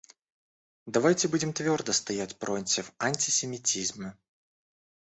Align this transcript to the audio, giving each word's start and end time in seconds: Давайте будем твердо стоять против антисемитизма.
Давайте 0.87 1.27
будем 1.27 1.53
твердо 1.53 1.93
стоять 1.93 2.35
против 2.39 2.91
антисемитизма. 2.97 4.17